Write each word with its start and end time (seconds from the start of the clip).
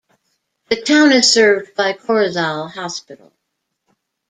The 0.69 0.81
town 0.81 1.11
is 1.11 1.31
served 1.31 1.75
by 1.75 1.93
Corozal 1.93 2.71
Hospital. 2.71 3.31